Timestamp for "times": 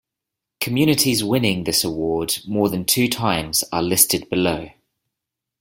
3.07-3.63